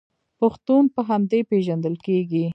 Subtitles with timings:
[0.39, 2.45] پښتون په همدې پیژندل کیږي.